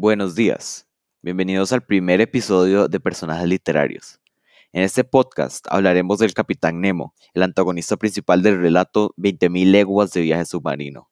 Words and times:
Buenos 0.00 0.36
días, 0.36 0.86
bienvenidos 1.22 1.72
al 1.72 1.84
primer 1.84 2.20
episodio 2.20 2.86
de 2.86 3.00
Personajes 3.00 3.48
Literarios. 3.48 4.20
En 4.72 4.84
este 4.84 5.02
podcast 5.02 5.66
hablaremos 5.68 6.20
del 6.20 6.34
Capitán 6.34 6.80
Nemo, 6.80 7.16
el 7.34 7.42
antagonista 7.42 7.96
principal 7.96 8.40
del 8.44 8.60
relato 8.60 9.12
20.000 9.16 9.72
leguas 9.72 10.12
de 10.12 10.20
viaje 10.20 10.44
submarino, 10.44 11.10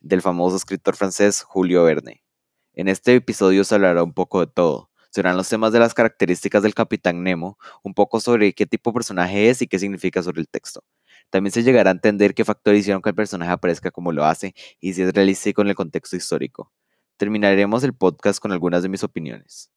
del 0.00 0.22
famoso 0.22 0.56
escritor 0.56 0.96
francés 0.96 1.42
Julio 1.42 1.84
Verne. 1.84 2.24
En 2.72 2.88
este 2.88 3.14
episodio 3.14 3.62
se 3.62 3.74
hablará 3.74 4.02
un 4.02 4.14
poco 4.14 4.40
de 4.40 4.46
todo. 4.46 4.90
Serán 5.10 5.36
los 5.36 5.50
temas 5.50 5.74
de 5.74 5.80
las 5.80 5.92
características 5.92 6.62
del 6.62 6.72
Capitán 6.72 7.22
Nemo, 7.24 7.58
un 7.82 7.92
poco 7.92 8.20
sobre 8.20 8.54
qué 8.54 8.64
tipo 8.64 8.88
de 8.88 8.94
personaje 8.94 9.50
es 9.50 9.60
y 9.60 9.66
qué 9.66 9.78
significa 9.78 10.22
sobre 10.22 10.40
el 10.40 10.48
texto. 10.48 10.82
También 11.28 11.52
se 11.52 11.62
llegará 11.62 11.90
a 11.90 11.92
entender 11.92 12.32
qué 12.32 12.46
factores 12.46 12.80
hicieron 12.80 13.02
que 13.02 13.10
el 13.10 13.14
personaje 13.14 13.52
aparezca 13.52 13.90
como 13.90 14.12
lo 14.12 14.24
hace 14.24 14.54
y 14.80 14.94
si 14.94 15.02
es 15.02 15.12
realístico 15.12 15.60
en 15.60 15.68
el 15.68 15.74
contexto 15.74 16.16
histórico. 16.16 16.72
Terminaremos 17.16 17.84
el 17.84 17.94
podcast 17.94 18.40
con 18.40 18.50
algunas 18.50 18.82
de 18.82 18.88
mis 18.88 19.04
opiniones. 19.04 19.70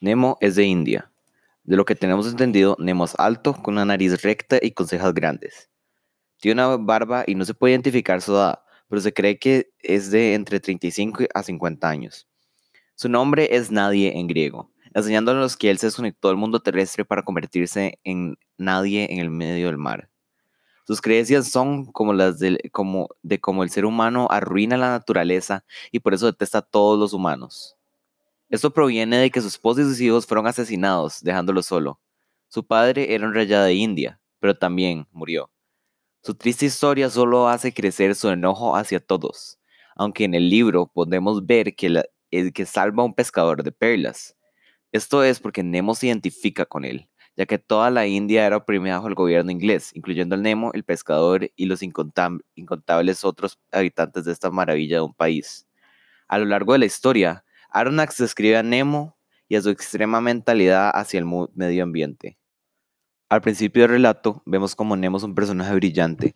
Nemo 0.00 0.38
es 0.40 0.54
de 0.54 0.64
India, 0.64 1.10
de 1.64 1.76
lo 1.76 1.84
que 1.84 1.94
tenemos 1.94 2.26
entendido, 2.26 2.76
Nemo 2.78 3.04
es 3.04 3.14
alto, 3.18 3.52
con 3.52 3.74
una 3.74 3.84
nariz 3.84 4.22
recta 4.22 4.58
y 4.62 4.70
con 4.70 4.88
cejas 4.88 5.12
grandes. 5.12 5.68
Tiene 6.40 6.64
una 6.64 6.78
barba 6.78 7.24
y 7.26 7.34
no 7.34 7.44
se 7.44 7.52
puede 7.52 7.74
identificar 7.74 8.22
su 8.22 8.32
edad, 8.32 8.60
pero 8.88 9.02
se 9.02 9.12
cree 9.12 9.38
que 9.38 9.70
es 9.80 10.10
de 10.10 10.32
entre 10.32 10.60
35 10.60 11.24
a 11.34 11.42
50 11.42 11.86
años. 11.86 12.26
Su 12.94 13.10
nombre 13.10 13.54
es 13.54 13.70
Nadie 13.70 14.18
en 14.18 14.28
griego, 14.28 14.70
enseñándonos 14.94 15.58
que 15.58 15.68
él 15.68 15.76
se 15.76 15.88
desconectó 15.88 16.28
del 16.28 16.38
mundo 16.38 16.60
terrestre 16.60 17.04
para 17.04 17.22
convertirse 17.22 17.98
en 18.02 18.38
nadie 18.56 19.06
en 19.12 19.18
el 19.18 19.28
medio 19.28 19.66
del 19.66 19.76
mar. 19.76 20.08
Sus 20.88 21.02
creencias 21.02 21.48
son 21.48 21.84
como 21.92 22.14
las 22.14 22.38
de, 22.38 22.70
como, 22.72 23.10
de 23.22 23.38
cómo 23.38 23.62
el 23.62 23.68
ser 23.68 23.84
humano 23.84 24.26
arruina 24.30 24.78
la 24.78 24.88
naturaleza 24.88 25.62
y 25.92 25.98
por 25.98 26.14
eso 26.14 26.24
detesta 26.24 26.58
a 26.58 26.62
todos 26.62 26.98
los 26.98 27.12
humanos. 27.12 27.76
Esto 28.48 28.72
proviene 28.72 29.18
de 29.18 29.30
que 29.30 29.42
su 29.42 29.48
esposa 29.48 29.82
y 29.82 29.84
sus 29.84 30.00
hijos 30.00 30.24
fueron 30.24 30.46
asesinados, 30.46 31.20
dejándolo 31.20 31.62
solo. 31.62 32.00
Su 32.48 32.66
padre 32.66 33.12
era 33.12 33.26
un 33.26 33.34
rey 33.34 33.44
de 33.44 33.74
India, 33.74 34.18
pero 34.40 34.56
también 34.56 35.06
murió. 35.12 35.50
Su 36.22 36.34
triste 36.34 36.64
historia 36.64 37.10
solo 37.10 37.48
hace 37.48 37.74
crecer 37.74 38.14
su 38.14 38.30
enojo 38.30 38.74
hacia 38.74 38.98
todos, 38.98 39.58
aunque 39.94 40.24
en 40.24 40.32
el 40.32 40.48
libro 40.48 40.86
podemos 40.86 41.44
ver 41.44 41.76
que, 41.76 42.02
el 42.30 42.52
que 42.54 42.64
salva 42.64 43.02
a 43.02 43.06
un 43.06 43.14
pescador 43.14 43.62
de 43.62 43.72
perlas. 43.72 44.38
Esto 44.90 45.22
es 45.22 45.38
porque 45.38 45.62
Nemo 45.62 45.94
se 45.94 46.06
identifica 46.06 46.64
con 46.64 46.86
él, 46.86 47.07
ya 47.38 47.46
que 47.46 47.56
toda 47.56 47.90
la 47.90 48.04
India 48.08 48.44
era 48.44 48.56
oprimida 48.56 48.96
bajo 48.96 49.06
el 49.06 49.14
gobierno 49.14 49.52
inglés, 49.52 49.92
incluyendo 49.94 50.34
el 50.34 50.42
Nemo, 50.42 50.72
el 50.74 50.82
pescador 50.82 51.48
y 51.54 51.66
los 51.66 51.84
incontables 51.84 53.24
otros 53.24 53.60
habitantes 53.70 54.24
de 54.24 54.32
esta 54.32 54.50
maravilla 54.50 54.96
de 54.96 55.02
un 55.02 55.14
país. 55.14 55.68
A 56.26 56.38
lo 56.38 56.46
largo 56.46 56.72
de 56.72 56.80
la 56.80 56.86
historia, 56.86 57.44
Aronnax 57.70 58.18
describe 58.18 58.56
a 58.56 58.64
Nemo 58.64 59.16
y 59.46 59.54
a 59.54 59.62
su 59.62 59.70
extrema 59.70 60.20
mentalidad 60.20 60.90
hacia 60.92 61.20
el 61.20 61.26
medio 61.54 61.84
ambiente. 61.84 62.38
Al 63.28 63.40
principio 63.40 63.82
del 63.82 63.92
relato, 63.92 64.42
vemos 64.44 64.74
como 64.74 64.96
Nemo 64.96 65.18
es 65.18 65.22
un 65.22 65.36
personaje 65.36 65.72
brillante 65.76 66.34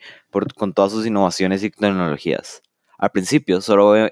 con 0.57 0.73
todas 0.73 0.93
sus 0.93 1.05
innovaciones 1.05 1.65
y 1.65 1.71
tecnologías. 1.71 2.63
Al 2.97 3.11
principio 3.11 3.61
solo 3.61 4.09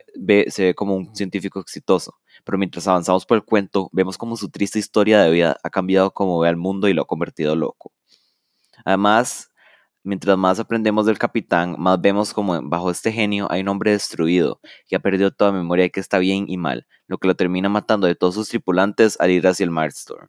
se 0.49 0.65
ve 0.65 0.75
como 0.75 0.97
un 0.97 1.15
científico 1.15 1.61
exitoso, 1.61 2.20
pero 2.45 2.59
mientras 2.59 2.87
avanzamos 2.89 3.27
por 3.27 3.37
el 3.37 3.45
cuento, 3.45 3.89
vemos 3.93 4.19
como 4.19 4.37
su 4.37 4.51
triste 4.51 4.79
historia 4.79 5.21
de 5.23 5.31
vida 5.31 5.57
ha 5.63 5.71
cambiado 5.71 6.13
como 6.13 6.39
ve 6.41 6.49
al 6.49 6.57
mundo 6.57 6.89
y 6.89 6.95
lo 6.95 7.03
ha 7.03 7.07
convertido 7.07 7.57
loco. 7.57 7.93
Además, 8.85 9.51
Mientras 10.03 10.39
más 10.39 10.59
aprendemos 10.59 11.05
del 11.05 11.19
capitán, 11.19 11.77
más 11.79 12.01
vemos 12.01 12.33
como 12.33 12.59
bajo 12.63 12.91
este 12.91 13.13
genio 13.13 13.53
hay 13.53 13.61
un 13.61 13.69
hombre 13.69 13.91
destruido, 13.91 14.59
que 14.89 14.97
ha 14.97 15.01
perdido 15.01 15.31
toda 15.31 15.53
memoria 15.53 15.85
de 15.85 15.91
que 15.91 16.01
está 16.01 16.19
bien 16.19 16.47
y 16.49 16.57
mal, 16.57 16.87
lo 17.07 17.19
que 17.19 17.29
lo 17.29 17.37
termina 17.37 17.69
matando 17.69 18.07
de 18.07 18.15
todos 18.15 18.35
sus 18.35 18.49
tripulantes 18.49 19.21
al 19.21 19.31
ir 19.31 19.47
hacia 19.47 19.65
el 19.65 19.71
Marstorm. 19.71 20.29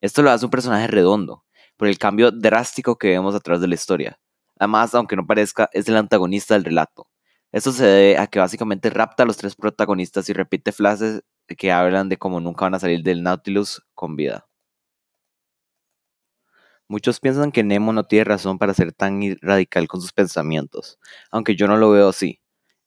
Esto 0.00 0.22
lo 0.22 0.30
hace 0.30 0.46
un 0.46 0.50
personaje 0.50 0.86
redondo, 0.86 1.44
por 1.76 1.86
el 1.86 1.98
cambio 1.98 2.30
drástico 2.30 2.96
que 2.96 3.08
vemos 3.10 3.34
atrás 3.34 3.60
de 3.60 3.68
la 3.68 3.74
historia. 3.74 4.18
Además, 4.58 4.94
aunque 4.94 5.16
no 5.16 5.26
parezca, 5.26 5.68
es 5.72 5.86
el 5.88 5.96
antagonista 5.98 6.54
del 6.54 6.64
relato. 6.64 7.08
Esto 7.52 7.70
se 7.72 7.84
debe 7.84 8.18
a 8.18 8.26
que 8.26 8.38
básicamente 8.38 8.90
rapta 8.90 9.22
a 9.22 9.26
los 9.26 9.36
tres 9.36 9.54
protagonistas 9.54 10.28
y 10.28 10.32
repite 10.32 10.72
frases 10.72 11.22
que 11.46 11.70
hablan 11.70 12.08
de 12.08 12.16
cómo 12.16 12.40
nunca 12.40 12.64
van 12.64 12.74
a 12.74 12.80
salir 12.80 13.02
del 13.02 13.22
Nautilus 13.22 13.82
con 13.94 14.16
vida. 14.16 14.48
Muchos 16.88 17.20
piensan 17.20 17.52
que 17.52 17.62
Nemo 17.62 17.92
no 17.92 18.04
tiene 18.04 18.24
razón 18.24 18.58
para 18.58 18.74
ser 18.74 18.92
tan 18.92 19.20
radical 19.40 19.86
con 19.88 20.00
sus 20.00 20.12
pensamientos, 20.12 20.98
aunque 21.30 21.54
yo 21.56 21.66
no 21.66 21.76
lo 21.76 21.90
veo 21.90 22.08
así. 22.08 22.40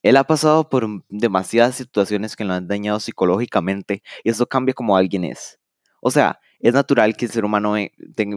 Él 0.03 0.17
ha 0.17 0.23
pasado 0.23 0.69
por 0.69 0.87
demasiadas 1.09 1.75
situaciones 1.75 2.35
que 2.35 2.43
lo 2.43 2.53
han 2.53 2.67
dañado 2.67 2.99
psicológicamente 2.99 4.03
y 4.23 4.29
eso 4.29 4.47
cambia 4.47 4.73
como 4.73 4.97
alguien 4.97 5.23
es. 5.23 5.59
O 6.01 6.11
sea, 6.11 6.39
es 6.59 6.73
natural 6.73 7.15
que 7.15 7.25
el 7.25 7.31
ser 7.31 7.45
humano 7.45 7.75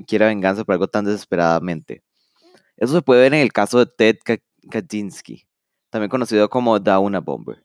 quiera 0.07 0.27
venganza 0.27 0.65
por 0.65 0.75
algo 0.75 0.89
tan 0.89 1.05
desesperadamente. 1.05 2.03
Eso 2.77 2.95
se 2.95 3.03
puede 3.03 3.23
ver 3.23 3.35
en 3.35 3.41
el 3.41 3.53
caso 3.53 3.79
de 3.79 3.87
Ted 3.87 4.17
Kaczynski, 4.71 5.48
también 5.91 6.11
conocido 6.11 6.49
como 6.49 6.79
Dauna 6.79 7.21
Bomber. 7.21 7.65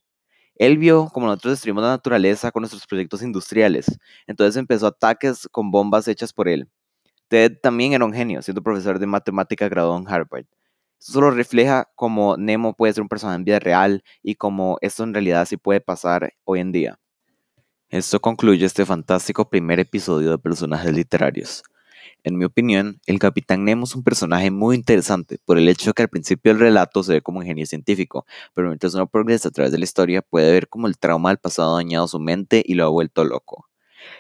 Él 0.56 0.78
vio 0.78 1.10
como 1.10 1.28
nosotros 1.28 1.54
destruimos 1.54 1.84
la 1.84 1.90
naturaleza 1.90 2.52
con 2.52 2.62
nuestros 2.62 2.86
proyectos 2.86 3.22
industriales, 3.24 4.00
entonces 4.28 4.56
empezó 4.56 4.88
ataques 4.88 5.48
con 5.52 5.72
bombas 5.72 6.08
hechas 6.08 6.32
por 6.32 6.48
él. 6.48 6.70
Ted 7.28 7.58
también 7.62 7.94
era 7.94 8.06
un 8.06 8.14
genio, 8.14 8.42
siendo 8.42 8.62
profesor 8.62 9.00
de 9.00 9.08
matemática 9.08 9.68
graduado 9.68 9.98
en 10.00 10.08
Harvard. 10.08 10.46
Esto 11.00 11.14
solo 11.14 11.32
refleja 11.32 11.90
cómo 11.96 12.38
Nemo 12.38 12.76
puede 12.76 12.94
ser 12.94 13.02
un 13.02 13.10
personaje 13.10 13.38
en 13.38 13.44
vida 13.44 13.60
real 13.60 14.04
y 14.22 14.36
cómo 14.36 14.78
esto 14.82 15.04
en 15.04 15.14
realidad 15.14 15.46
sí 15.46 15.58
puede 15.58 15.82
pasar 15.82 16.34
hoy 16.46 16.60
en 16.60 16.72
día. 16.72 17.00
Esto 17.90 18.20
concluye 18.22 18.66
este 18.66 18.86
fantástico 18.86 19.50
primer 19.50 19.80
episodio 19.80 20.32
de 20.32 20.38
personajes 20.38 20.94
literarios. 20.94 21.64
En 22.26 22.38
mi 22.38 22.46
opinión, 22.46 23.02
el 23.06 23.20
Capitán 23.20 23.66
Nemo 23.66 23.84
es 23.84 23.96
un 23.96 24.04
personaje 24.04 24.50
muy 24.50 24.78
interesante 24.78 25.40
por 25.44 25.58
el 25.58 25.68
hecho 25.68 25.90
de 25.90 25.94
que 25.94 26.04
al 26.04 26.10
principio 26.10 26.54
del 26.54 26.62
relato 26.62 27.04
se 27.04 27.14
ve 27.14 27.22
como 27.22 27.40
un 27.40 27.46
genio 27.46 27.66
científico, 27.66 28.26
pero 28.54 28.70
mientras 28.70 28.94
uno 28.94 29.08
progresa 29.08 29.50
a 29.50 29.52
través 29.52 29.74
de 29.74 29.78
la 29.78 29.84
historia 29.84 30.22
puede 30.22 30.50
ver 30.54 30.70
cómo 30.70 30.88
el 30.88 30.98
trauma 30.98 31.30
del 31.32 31.38
pasado 31.38 31.74
ha 31.74 31.78
dañado 31.80 32.08
su 32.08 32.22
mente 32.22 32.64
y 32.66 32.76
lo 32.76 32.86
ha 32.86 32.90
vuelto 32.90 33.26
loco. 33.26 33.68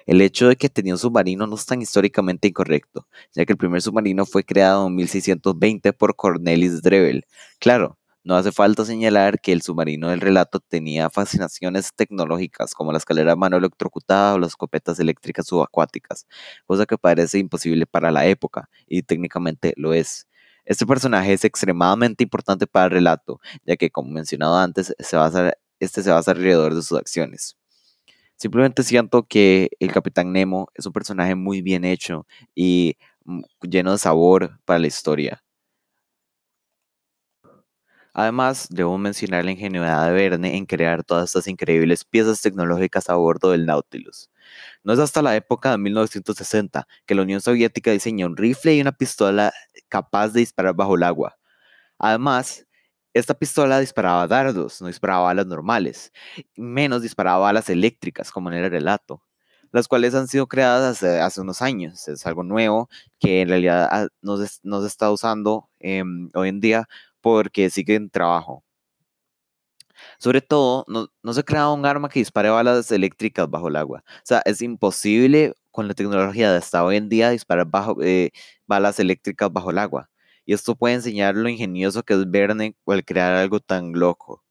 El 0.05 0.19
hecho 0.19 0.49
de 0.49 0.57
que 0.57 0.67
tenía 0.67 0.93
un 0.93 0.99
submarino 0.99 1.47
no 1.47 1.55
es 1.55 1.65
tan 1.65 1.81
históricamente 1.81 2.49
incorrecto, 2.49 3.07
ya 3.33 3.45
que 3.45 3.53
el 3.53 3.57
primer 3.57 3.81
submarino 3.81 4.25
fue 4.25 4.43
creado 4.43 4.87
en 4.87 4.95
1620 4.95 5.93
por 5.93 6.15
Cornelis 6.17 6.81
Drebbel. 6.81 7.25
Claro, 7.59 7.97
no 8.23 8.35
hace 8.35 8.51
falta 8.51 8.85
señalar 8.85 9.39
que 9.41 9.51
el 9.51 9.61
submarino 9.61 10.09
del 10.09 10.21
relato 10.21 10.59
tenía 10.59 11.09
fascinaciones 11.09 11.93
tecnológicas 11.95 12.73
como 12.73 12.91
la 12.91 12.97
escalera 12.97 13.35
mano 13.35 13.57
electrocutada 13.57 14.33
o 14.35 14.39
las 14.39 14.49
escopetas 14.49 14.99
eléctricas 14.99 15.47
subacuáticas, 15.47 16.25
cosa 16.65 16.85
que 16.85 16.97
parece 16.97 17.39
imposible 17.39 17.85
para 17.85 18.11
la 18.11 18.25
época, 18.25 18.69
y 18.87 19.03
técnicamente 19.03 19.73
lo 19.77 19.93
es. 19.93 20.27
Este 20.65 20.85
personaje 20.85 21.33
es 21.33 21.43
extremadamente 21.43 22.23
importante 22.23 22.67
para 22.67 22.85
el 22.85 22.91
relato, 22.91 23.41
ya 23.65 23.75
que, 23.75 23.89
como 23.91 24.11
mencionado 24.11 24.57
antes, 24.57 24.95
se 24.97 25.17
basa, 25.17 25.53
este 25.79 26.01
se 26.03 26.11
basa 26.11 26.31
alrededor 26.31 26.73
de 26.73 26.81
sus 26.81 26.97
acciones. 26.97 27.57
Simplemente 28.37 28.83
siento 28.83 29.23
que 29.27 29.69
el 29.79 29.91
Capitán 29.91 30.31
Nemo 30.33 30.67
es 30.73 30.85
un 30.85 30.93
personaje 30.93 31.35
muy 31.35 31.61
bien 31.61 31.85
hecho 31.85 32.25
y 32.55 32.97
mm, 33.25 33.41
lleno 33.69 33.91
de 33.91 33.97
sabor 33.97 34.59
para 34.65 34.79
la 34.79 34.87
historia. 34.87 35.43
Además, 38.13 38.67
debo 38.69 38.97
mencionar 38.97 39.43
la 39.43 39.51
ingenuidad 39.51 40.05
de 40.05 40.13
Verne 40.13 40.55
en 40.55 40.65
crear 40.65 41.03
todas 41.03 41.29
estas 41.29 41.47
increíbles 41.47 42.05
piezas 42.05 42.41
tecnológicas 42.41 43.09
a 43.09 43.15
bordo 43.15 43.51
del 43.51 43.65
Nautilus. 43.65 44.29
No 44.83 44.93
es 44.93 44.99
hasta 44.99 45.21
la 45.23 45.35
época 45.35 45.71
de 45.71 45.79
1960 45.79 46.87
que 47.05 47.15
la 47.15 47.23
Unión 47.23 47.41
Soviética 47.41 47.91
diseñó 47.91 48.27
un 48.27 48.37
rifle 48.37 48.75
y 48.75 48.81
una 48.81 48.91
pistola 48.91 49.51
capaz 49.89 50.29
de 50.29 50.41
disparar 50.41 50.75
bajo 50.75 50.95
el 50.95 51.03
agua. 51.03 51.37
Además, 51.97 52.67
esta 53.13 53.33
pistola 53.33 53.79
disparaba 53.79 54.27
dardos, 54.27 54.81
no 54.81 54.87
disparaba 54.87 55.25
balas 55.25 55.47
normales, 55.47 56.11
menos 56.55 57.01
disparaba 57.01 57.39
balas 57.39 57.69
eléctricas, 57.69 58.31
como 58.31 58.51
en 58.51 58.57
el 58.57 58.71
relato, 58.71 59.23
las 59.71 59.87
cuales 59.87 60.15
han 60.15 60.27
sido 60.27 60.47
creadas 60.47 61.03
hace, 61.03 61.41
unos 61.41 61.61
años. 61.61 62.07
Es 62.07 62.25
algo 62.27 62.43
nuevo 62.43 62.89
que 63.19 63.41
en 63.41 63.49
realidad 63.49 63.87
ah, 63.91 64.07
no 64.21 64.37
se, 64.37 64.87
está 64.87 65.11
usando 65.11 65.69
em, 65.79 66.29
hoy 66.33 66.49
en 66.49 66.59
día 66.59 66.87
porque 67.23 67.69
sigue 67.71 67.95
en 67.95 68.09
trabajo. 68.11 68.63
Sobre 70.19 70.41
todo, 70.41 70.85
no, 70.87 71.33
se 71.33 71.43
crea 71.43 71.69
un 71.69 71.85
arma 71.85 72.09
que 72.09 72.19
dispare 72.19 72.49
balas 72.49 72.91
eléctricas 72.91 73.49
bajo 73.49 73.67
el 73.67 73.75
agua. 73.75 74.03
O 74.07 74.21
sea, 74.23 74.41
es 74.45 74.61
imposible 74.61 75.53
con 75.71 75.87
la 75.87 75.93
tecnología 75.93 76.51
de 76.51 76.57
hasta 76.57 76.83
hoy 76.83 76.97
en 76.97 77.09
día 77.09 77.29
disparar 77.29 77.67
bajo, 77.67 77.97
eh, 78.01 78.31
balas 78.67 78.99
eléctricas 78.99 79.51
bajo 79.51 79.71
el 79.71 79.77
agua 79.79 80.09
y 80.45 80.53
esto 80.53 80.75
puede 80.75 80.95
enseñar 80.95 81.35
lo 81.35 81.49
ingenioso 81.49 82.03
que 82.03 82.13
es 82.13 82.29
Verne 82.29 82.75
al 82.87 83.05
crear 83.05 83.33
algo 83.35 83.59
tan 83.59 83.93
loco. 83.93 84.43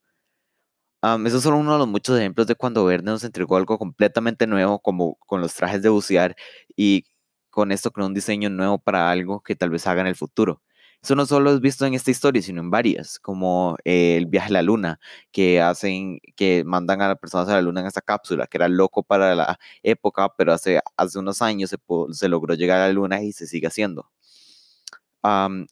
eso 1.25 1.37
es 1.37 1.43
solo 1.43 1.57
uno 1.57 1.73
de 1.73 1.79
los 1.79 1.87
muchos 1.87 2.17
ejemplos 2.17 2.47
de 2.47 2.55
cuando 2.55 2.85
Verne 2.85 3.11
nos 3.11 3.23
entregó 3.23 3.57
algo 3.57 3.77
completamente 3.77 4.47
nuevo, 4.47 4.79
como 4.79 5.15
con 5.19 5.41
los 5.41 5.53
trajes 5.53 5.81
de 5.81 5.89
bucear, 5.89 6.35
y 6.75 7.05
con 7.49 7.71
esto 7.71 7.91
creó 7.91 8.07
un 8.07 8.13
diseño 8.13 8.49
nuevo 8.49 8.79
para 8.79 9.11
algo 9.11 9.41
que 9.41 9.55
tal 9.55 9.69
vez 9.69 9.85
haga 9.87 10.01
en 10.01 10.07
el 10.07 10.15
futuro. 10.15 10.61
Eso 11.03 11.15
no 11.15 11.25
solo 11.25 11.51
es 11.53 11.59
visto 11.59 11.85
en 11.85 11.95
esta 11.95 12.11
historia, 12.11 12.41
sino 12.41 12.61
en 12.61 12.69
varias, 12.71 13.19
como 13.19 13.75
el 13.83 14.25
viaje 14.25 14.47
a 14.49 14.53
la 14.53 14.61
luna, 14.61 14.99
que 15.33 15.59
hacen, 15.61 16.19
que 16.37 16.63
mandan 16.63 17.01
a 17.01 17.09
las 17.09 17.19
personas 17.19 17.49
a 17.49 17.53
la 17.55 17.61
luna 17.61 17.81
en 17.81 17.87
esta 17.87 18.01
cápsula, 18.01 18.47
que 18.47 18.57
era 18.57 18.69
loco 18.69 19.03
para 19.03 19.35
la 19.35 19.59
época, 19.83 20.33
pero 20.37 20.53
hace, 20.53 20.79
hace 20.95 21.19
unos 21.19 21.41
años 21.41 21.69
se, 21.69 21.77
se 22.13 22.29
logró 22.29 22.53
llegar 22.55 22.79
a 22.79 22.87
la 22.87 22.93
luna 22.93 23.21
y 23.21 23.33
se 23.33 23.47
sigue 23.47 23.67
haciendo. 23.67 24.09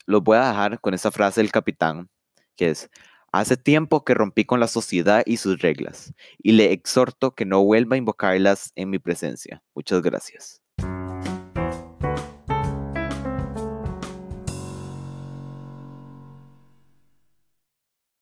los 0.06 0.24
voy 0.24 0.38
a 0.38 0.48
dejar 0.50 0.80
con 0.82 0.94
esta 0.94 1.12
frase 1.12 1.42
del 1.42 1.52
capitán, 1.52 2.10
que 2.56 2.70
es, 2.72 2.90
hace 3.32 3.58
tiempo 3.58 4.04
que 4.04 4.14
rompí 4.14 4.46
con 4.46 4.60
la 4.60 4.68
sociedad 4.68 5.24
y 5.26 5.38
sus 5.38 5.62
reglas, 5.62 6.14
y 6.40 6.54
le 6.54 6.74
exhorto 6.74 7.36
que 7.36 7.46
no 7.46 7.64
vuelva 7.64 7.96
a 7.96 8.00
invocarlas 8.00 8.72
en 8.76 8.90
mi 8.90 9.00
presencia. 9.00 9.64
Muchas 9.76 10.02
gracias. 10.02 10.61